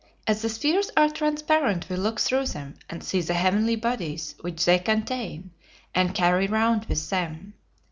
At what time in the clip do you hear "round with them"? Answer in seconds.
6.47-7.53